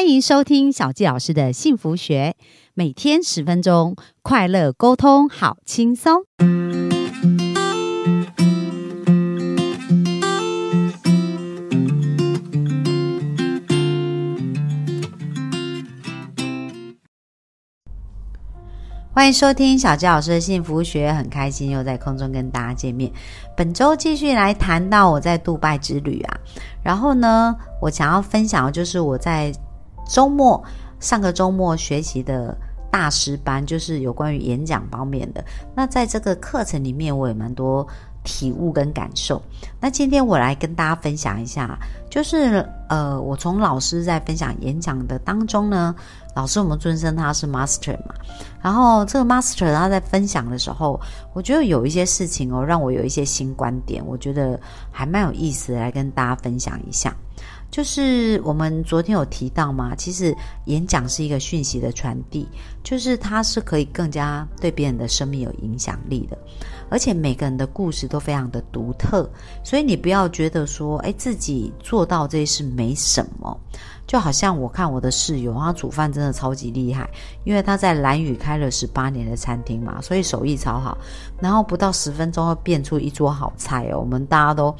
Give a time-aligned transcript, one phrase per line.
[0.00, 2.34] 欢迎收听小纪老师的幸福学，
[2.72, 6.22] 每天十分钟，快乐沟通，好轻松。
[19.12, 23.12] 欢迎收听小纪老师的幸福学，很开心又在空中跟大家见面。
[23.54, 26.40] 本周继续来谈到我在杜拜之旅啊，
[26.82, 29.52] 然后呢，我想要分享的就是我在
[30.10, 30.62] 周末
[30.98, 32.56] 上个周末学习的
[32.90, 35.42] 大师班，就是有关于演讲方面的。
[35.74, 37.86] 那在这个课程里面，我也蛮多
[38.24, 39.40] 体悟跟感受。
[39.80, 41.78] 那今天我来跟大家分享一下，
[42.10, 45.94] 就是呃，我从老师在分享演讲的当中呢。
[46.36, 48.14] 老师，我们尊称他是 master 嘛，
[48.62, 51.00] 然后这个 master 他在分享的时候，
[51.32, 54.58] 我觉得有一些事情哦，让我有一些新观点，我觉得
[54.92, 57.14] 还蛮有意思，来跟大家分享一下。
[57.70, 62.48] 就是我们昨天有提到嘛，其实演讲是一个讯息的传递，
[62.82, 66.36] 就是它是可以更加对别人的生命有影响力的，
[66.88, 69.30] 而且每个人的故事都非常的独特，
[69.62, 73.56] 所以你不要觉得说，哎，自己做到这些事没什么。
[74.06, 77.08] 就好像我看我的室友，他煮饭真的超级厉害，
[77.44, 80.98] 因为他在蓝屿开了十八年的餐厅嘛，所以手艺超好。
[81.38, 84.74] 然后不到十分钟，会变出一桌好菜哦，我们大家都，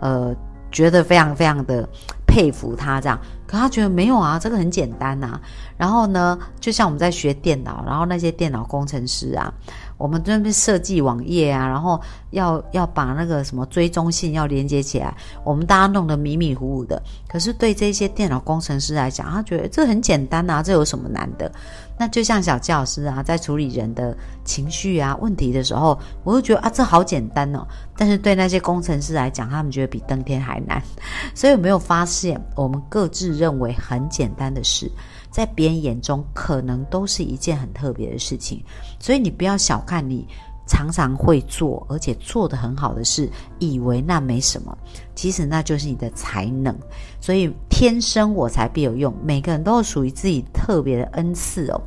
[0.00, 0.32] 呃，
[0.70, 1.88] 觉得非常非常的
[2.36, 3.18] 佩服他这样。
[3.46, 5.40] 可他觉得没有啊，这个很简单呐。
[5.78, 9.50] 然后呢，就像我们在学电脑，然后那些电脑工程师啊。
[9.98, 17.02] 我们这边设计网页啊，然后要要把那个什么追踪性要连接起来，我们大家弄得迷迷糊糊的。
[17.28, 21.50] 可是对这些电脑工程师来讲，他觉得这很简单啊，这有什么难的？
[21.98, 27.66] 那就像小教师啊，在处理人的情绪啊问题的时候，我就觉得啊，这好简单哦。
[27.96, 30.82] 但是对那些工程师来讲，他们觉得比登天还难。
[31.34, 34.90] 所以有没有发现，我们各自认为很简单的事？
[35.36, 38.64] 在别人眼中，可能都是一件很特别的事情，
[38.98, 40.26] 所以你不要小看你
[40.66, 43.28] 常常会做而且做得很好的事，
[43.58, 44.74] 以为那没什么，
[45.14, 46.74] 其实那就是你的才能。
[47.20, 51.78] 所以天生我材必有用，每个人都有属于自己特别的恩赐哦。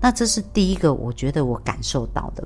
[0.00, 2.44] 那这是第一个，我觉得我感受到的。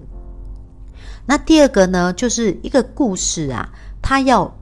[1.24, 3.66] 那第二个呢，就是一个故事啊，
[4.02, 4.54] 它要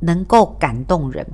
[0.00, 1.24] 能够感动人。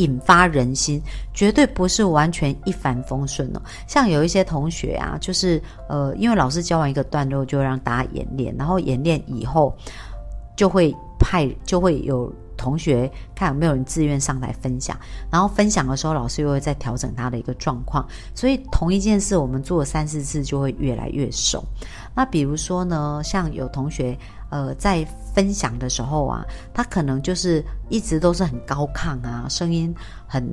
[0.00, 1.00] 引发人心，
[1.34, 3.60] 绝对不是完全一帆风顺哦。
[3.86, 9.76] 像有一些同学啊，就是呃，因为老师教完一个段落，就让大家演练，然后演练以后，
[10.56, 14.94] 就会派就会有同学看有没有人自愿上台分享，
[15.30, 18.06] 然后分享的时候，老师又会再调整他的一个状况。
[18.34, 21.64] 所以同一件事，我们做三四次，就会越来越熟。
[22.14, 24.18] 那比如说呢，像有同学。
[24.50, 26.44] 呃，在分享的时候啊，
[26.74, 29.94] 他可能就是一直都是很高亢啊，声音
[30.26, 30.44] 很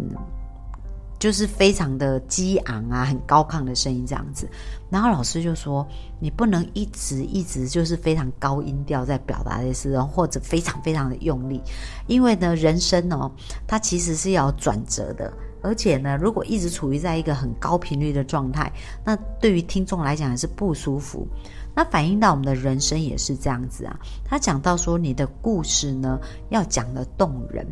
[1.20, 4.48] 就是非常的激昂啊，很高亢的声音这样子。
[4.90, 5.86] 然后老师就说，
[6.20, 11.62] 你不能一直一直就是非常高音调在表达这些事，或者非常非常的用力，
[12.08, 13.32] 因为呢，人生哦，
[13.68, 18.72] 它其实是要转折的，而且呢，如果一直处于在一个很高频率的状态，
[19.04, 21.28] 那对于听众来讲也是不舒服。
[21.76, 24.00] 那反映到我们的人生也是这样子啊。
[24.24, 27.68] 他讲到说，你的故事呢要讲得动人，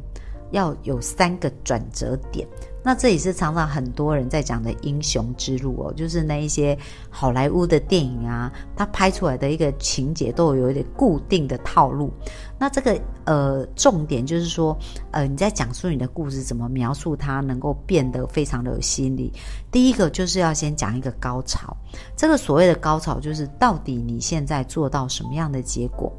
[0.51, 2.47] 要有三个转折点。
[2.85, 6.77] 那这也是常常很多人在讲的英雄之路哦，就是那一些
[7.09, 12.13] 好莱坞的电影啊，它拍出来的一个情节都有一点固定的套路。
[12.59, 14.77] 那这个呃重点就是说，
[15.09, 19.33] 呃你在讲述你的故事，怎么描述它能够变得非常的有吸引力？
[19.71, 21.75] 第一个就是要先讲一个高潮，
[22.15, 26.13] 这个所谓的高潮就是到底你现在做到什么样的结果？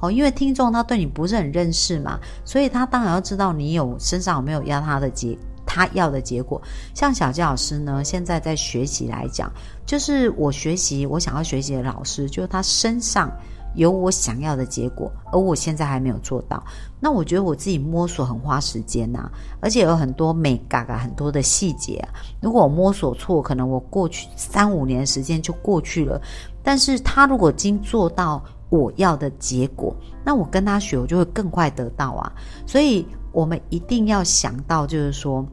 [0.00, 5.38] 哦，因为听众他对你不是很认识嘛，所以他当然要知道你有身上有没有压他的结。
[5.72, 6.60] 他要的结果，
[6.96, 9.48] 像小杰老师呢，现在在学习来讲，
[9.86, 13.30] 就是我学习我想要学习的老师，就是他身上
[13.76, 16.60] 有我想要的结果，而我现在还没有做到。
[16.98, 19.30] 那我觉得我自己摸索很花时间呐，
[19.60, 22.08] 而且有很多美嘎嘎很多的细节啊。
[22.42, 26.20] 如果我摸索错，可能我过去三五年时间就过去了。
[26.64, 29.94] 但是他如果已经做到我要的结果，
[30.24, 32.32] 那我跟他学，我就会更快得到啊。
[32.66, 35.46] 所以我们一定要想到，就是说。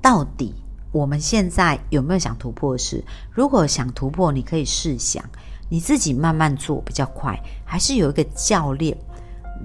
[0.00, 0.54] 到底
[0.92, 3.04] 我们现在有没有想突破的事？
[3.30, 5.22] 如果想突破，你可以试想，
[5.68, 8.96] 你自己慢慢做比较快，还是有一个教练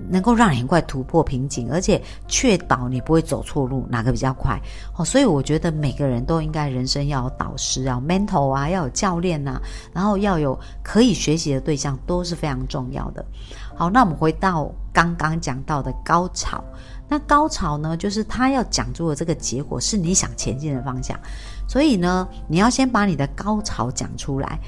[0.10, 4.60] 能够让你很快突破瓶颈，而且确保你不会走错路，哪个比较快？
[4.98, 9.62] 哦，所以我觉得每个人都应该人生要有导师啊，mentor 啊，要有教练呐，
[9.94, 13.24] 然后要有可以学习的对象，都是非常重要的。
[13.76, 16.64] 好，那我们回到刚刚讲到的高潮。
[17.10, 21.20] 那高潮呢，就是他要讲出的这个结果是你想前进的方向，
[21.68, 24.60] 所以呢，你要先把你的高潮讲出来。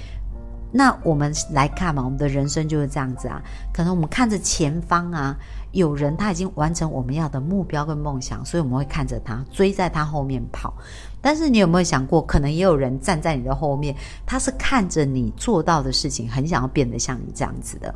[0.71, 3.41] 那我们来看嘛，我们的人生就是这样子啊。
[3.73, 5.35] 可能我们看着前方啊，
[5.75, 10.73] 有人他已经完成我们要的目标跟梦想，所以我们会看着他，追在他后面跑。
[11.21, 13.93] 但是你有没有想过，可能也有人站在你的后面，
[14.25, 17.93] 他是看着你做到的事情，很想要变得像你这样子的。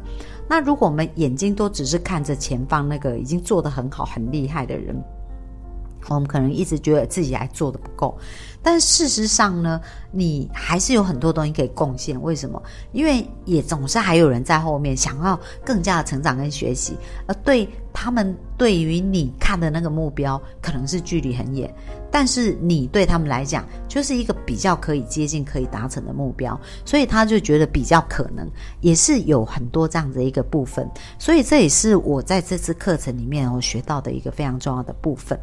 [0.50, 5.02] 那如果我们眼睛都只是看着前方那个已经做得很好、很厉害的人，
[6.08, 8.18] 我们可能一直觉得自己还做的不够。
[8.62, 9.80] 但事实上呢，
[10.12, 12.22] 你还是有很多东西可以贡献。
[12.22, 12.62] 为什么？
[12.92, 17.70] 因为也总是还有人在后面想要更加的成长跟学习，而对
[18.02, 21.70] 他们对于你看的那个目标，可能是距离很远，
[22.10, 28.50] 但是你对他们来讲，就是一个比较可以接近、可以达成的目标，所以他就觉得比较可能，
[28.80, 30.90] 也是有很多这样的一个部分。
[31.18, 35.38] 所以这也是我在这次课程里面我学到的一个非常重要的部分。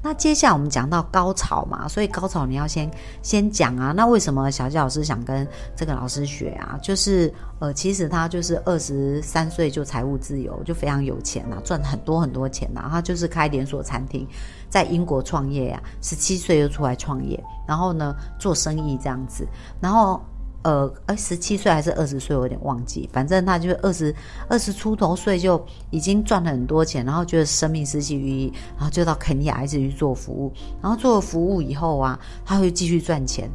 [0.00, 2.88] 那接下来我们讲到高潮嘛，所以高潮你要先
[3.20, 3.92] 先讲啊。
[3.94, 6.78] 那为什么小杰老师想跟这个老师学啊？
[6.80, 12.88] 就是呃，其实他就是二十三岁就财务自由，就非常有钱呐，赚很多很多钱呐。
[12.90, 14.26] 他就是开连锁餐厅，
[14.68, 19.46] 在英国创业呀，十七岁就出来创业，然后呢做生意这样子，
[19.80, 20.20] 然后。
[20.64, 23.08] 呃，哎，十七岁还是二十岁，我有点忘记。
[23.12, 24.14] 反正他就二十
[24.48, 30.52] 二十出头岁就已经赚了很多钱，然后觉得生命失去意义，然后就到肯尼亚一直去做服务。
[30.82, 33.48] 然后做了服务以后啊，他会继续赚钱。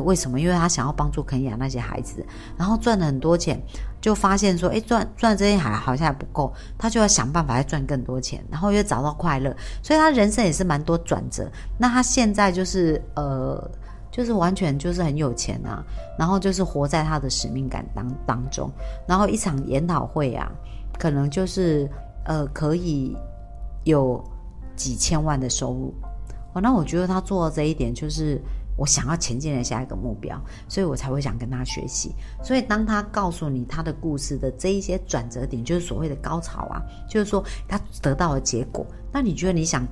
[0.00, 0.40] 为什么？
[0.40, 2.24] 因为他想要帮助肯尼亚那些孩子，
[2.56, 3.60] 然后赚了很多钱，
[4.00, 9.54] 就发现说，哎，赚赚这些还好像还不够，他就要想办法再赚更多钱，然后又找到快乐。
[9.82, 11.50] 所以他人生也是蛮多转折。
[11.78, 13.70] 那他现在就是呃。
[14.14, 15.82] 就是完全就是很有钱啊，
[16.16, 18.70] 然后就是活在他的使命感当当中，
[19.08, 20.48] 然后一场研讨会啊，
[21.00, 21.90] 可能就是
[22.24, 23.16] 呃可以
[23.82, 24.22] 有
[24.76, 25.92] 几千万的收入
[26.52, 26.60] 哦。
[26.60, 28.40] 那我觉得他做到这一点，就是
[28.76, 32.14] 我想要前进的下一个目标，所以我才会想跟他学习。
[32.42, 39.86] 所以当他告诉你他的故事的这一些转折点，就是所谓的高潮啊，就是说他得到了结果，那你觉得你想？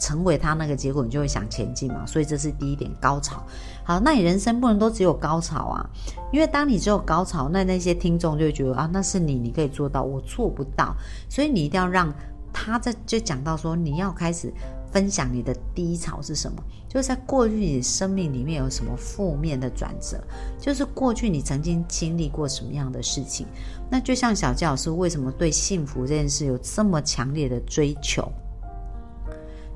[0.00, 2.06] 成为他那个结果，你就会想前进嘛。
[2.06, 3.44] 所以这是第一点高潮。
[3.82, 5.90] 好，那你人生不能都只有高潮啊，
[6.32, 10.94] 因为当你只有高潮，那那些听众就会觉得啊，那是你，你可以做到，我做不到。
[11.28, 12.14] 所以你一定要让
[12.52, 14.54] 他在就讲到说，你要开始
[14.90, 20.22] 分享你的低潮是什么，就是在过去你生命里面有什么负面的转折，
[20.58, 23.46] 就是过去你曾经经历过什么样的事情。
[23.90, 28.30] 那就像小教老师为什么对幸福这件事有这么强烈的追求？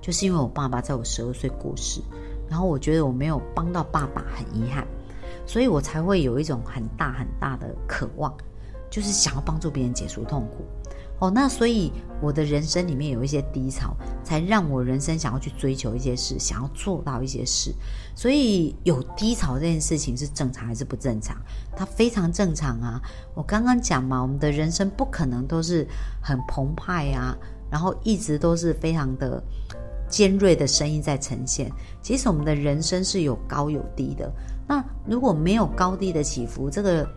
[0.00, 2.00] 就是因为我爸爸在我十二岁过世，
[2.48, 4.86] 然后我觉得我没有帮到爸爸，很遗憾，
[5.46, 8.34] 所以我才会有一种很大很大的渴望，
[8.90, 10.64] 就是想要帮助别人解除痛苦。
[11.22, 17.72] 哦，那所以我的人生里面有一些低潮，才让我人生想要去追求一些事，想要做到一些事。
[18.16, 21.36] 所以有低潮这件事情是正常还是不正常？
[21.76, 23.00] 它非常正常啊！
[23.36, 25.86] 我刚刚讲嘛，我们的人生不可能都是
[26.20, 27.38] 很澎湃啊，
[27.70, 29.40] 然后一直都是非常的。
[30.08, 31.72] 尖锐的声音在呈现。
[32.02, 34.30] 其实我们的人生是有高有低的。
[34.68, 37.08] 那如果没有高低的起伏，这个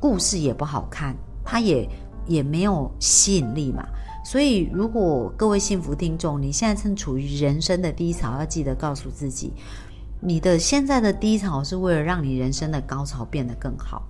[0.00, 1.14] 故事也不好看，
[1.44, 1.86] 它也
[2.28, 3.84] 也没有吸引力嘛。
[4.24, 9.52] 所以，如果各位幸福听众，你现在正处于人生的低潮，要记得告诉自己，
[10.20, 14.02] 你的现在的低潮是为了让你人生的高潮变得更好。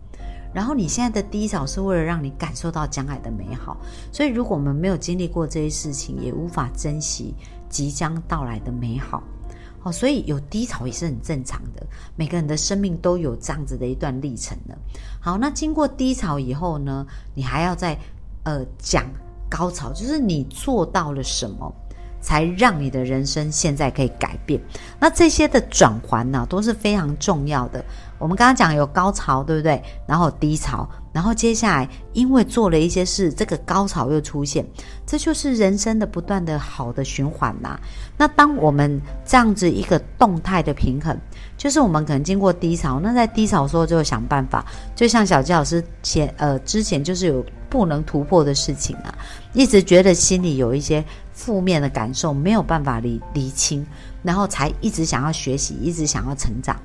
[0.53, 3.77] 然后你现在的低潮是为了让你感受到将来的美好。
[4.11, 7.35] 所以，如果我们没有经历过这些事情，也无法珍惜。
[7.69, 9.23] 即将到来的美好，
[9.83, 11.87] 哦，所以有低潮也是很正常的。
[12.17, 14.77] 每个人的生命都有这样子的一段历程的。
[15.21, 17.99] 好，那经过低潮以后呢，你还要再
[18.45, 19.05] 呃讲
[19.49, 21.73] 高潮，就是你做到了什么，
[22.21, 24.61] 才让你的人生现在可以改变。
[24.99, 27.85] 那这些的转环呢，都是非常重要的。
[28.19, 29.83] 我们刚刚讲有高潮，对不对？
[30.07, 30.89] 然后低潮。
[31.11, 34.65] 然后接下来，因为做了一些事，这个高潮又出现，
[35.05, 37.81] 这就是人生的不断的好的循环呐。
[38.17, 41.19] 那当我们这样子一个动态的平衡，
[41.57, 49.13] 就是我们可能经过低潮，那在低潮的时候就想办法，就像小吉老师前呃之前就是有不能突破的事情啊，
[49.55, 53.85] 一直觉得心里有一些负面的感受，没有办法理理清，
[54.23, 56.77] 然后才一直想要学习，一直想要成长。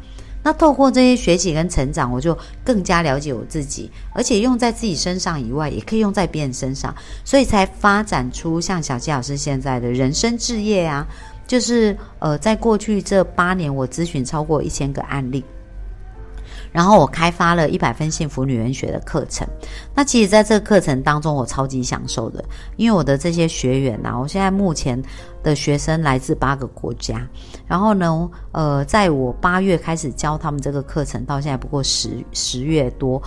[0.43, 11.07] 那透过这些学习跟成长，我就更加了解我自己，而且用在自己身上以外，也可以用在别人身上，所以才发展出像小七老师现在的人生置业啊，
[11.47, 15.43] 就是呃，在过去这八年，我咨询超过一千个案例，
[16.73, 19.47] 然后我开发了一百分幸福女人学的课程。
[19.95, 22.43] 那其实在这个课程当中，我超级享受的，
[22.75, 25.01] 因为我的这些学员呐，我现在目前
[25.41, 27.25] 的学生来自八个国家。
[27.67, 33.21] 然后呢，呃，在我八月开始教他们这个课程，到现在不过十十月多。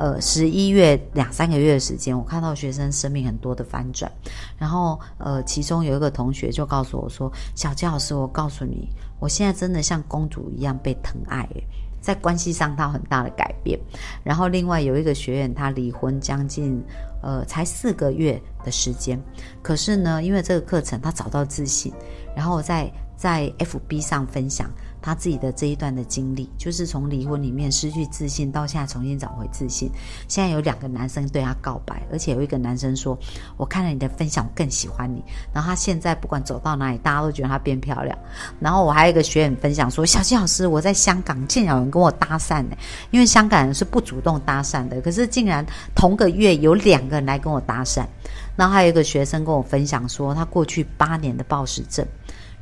[0.00, 4.08] 呃，十一月两三个月的时间，我看到学生生命很多的翻转，
[4.56, 8.88] 然后呃，其中有一个同学就告诉我说：“小杰老师，我告诉你，
[9.18, 11.48] 我现在真的像公主一样被疼爱，
[12.00, 13.78] 在关系上他很大的改变。”
[14.24, 16.82] 然后另外有一个学员，他离婚将近
[17.22, 19.20] 呃才四个月的时间，
[19.62, 21.92] 可是呢，因为这个课程他找到自信，
[22.36, 24.70] 然后在在 FB 上分享。
[25.00, 29.88] 他自己的这一段的经历，就是从离婚里面失去自信，到现在重新找回自信。
[30.26, 33.16] 现在有两个男生对他告白，而且有一个男生说
[33.56, 35.22] ：“我看了你的分享，我更喜欢你。”
[35.54, 38.18] 然后他现在不管走到哪里，大家都觉得他变漂亮。
[38.58, 42.76] 然后我还有一个学员分享说：“小七老师，我在香港竟然有人跟我搭讪呢，
[43.12, 48.04] 因为香港人是不主动搭讪的，可是竟然同个月有两个人来跟我搭讪。”
[48.56, 52.04] 然后还有一个学生跟我分享说，他过去八年的暴食症，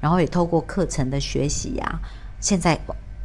[0.06, 2.00] 然后也透过课程的学习呀。
[2.38, 2.78] 现在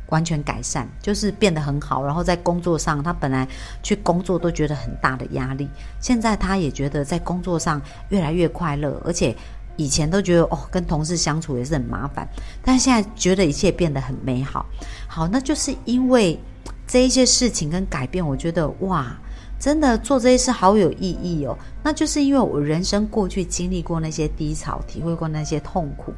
[0.08, 2.04] 完全改善，就是变得很好。
[2.04, 3.48] 然后在工作上，他本来
[3.84, 5.70] 去工作都觉得很大的压力，
[6.00, 9.36] 现在他也觉得在工作上越来越快乐，而且
[9.76, 12.28] 以前都觉得哦，跟同事相处也是很麻烦，
[12.64, 14.66] 但现在觉得一切变得很美好。
[15.08, 16.40] 好，那就是因为
[16.88, 19.16] 这一些事情跟改变，我觉得哇，
[19.60, 21.56] 真的做这些事好有意义哦。
[21.84, 26.12] 那就是因为我人生过去经历过那些低潮，体会过那些痛苦。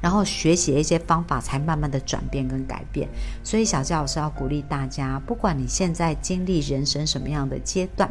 [0.00, 3.08] 然后学习一些方法，才慢慢的转变跟改变。
[3.42, 8.10] 所以小佳老师要鼓励大家，不管你现在经历人生什么样的阶段，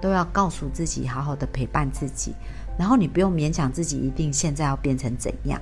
[0.00, 2.34] 都要告诉自己，好好的陪伴自己。
[2.78, 5.60] 然后你不用勉强自己一定现在要变成怎样，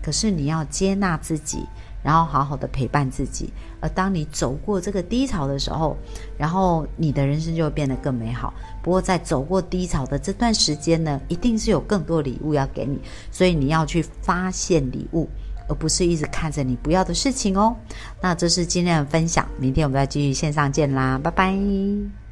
[0.00, 1.66] 可是你要接纳自己。
[2.02, 5.96] 然后好好的陪伴自己，而当你走过这个低潮的时候，
[6.38, 8.52] 然后你的人生就会变得更美好。
[8.82, 12.98] 不过在走过低潮的这段时间呢，一定是有更多礼物要给你，
[13.30, 15.28] 所以你要去发现礼物，
[15.68, 17.76] 而不是一直看着你不要的事情哦。
[18.20, 22.29] 那这是今天的分享，明天我们再继续线上见啦，拜拜。